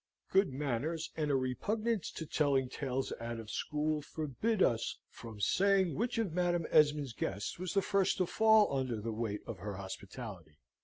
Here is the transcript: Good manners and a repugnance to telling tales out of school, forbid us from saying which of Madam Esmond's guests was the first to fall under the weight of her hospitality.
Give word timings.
Good 0.31 0.51
manners 0.51 1.11
and 1.15 1.29
a 1.29 1.35
repugnance 1.35 2.09
to 2.13 2.25
telling 2.25 2.69
tales 2.69 3.13
out 3.21 3.39
of 3.39 3.51
school, 3.51 4.01
forbid 4.01 4.63
us 4.63 4.97
from 5.11 5.39
saying 5.39 5.93
which 5.93 6.17
of 6.17 6.33
Madam 6.33 6.65
Esmond's 6.71 7.13
guests 7.13 7.59
was 7.59 7.75
the 7.75 7.83
first 7.83 8.17
to 8.17 8.25
fall 8.25 8.75
under 8.75 8.99
the 8.99 9.13
weight 9.13 9.41
of 9.45 9.59
her 9.59 9.75
hospitality. 9.75 10.57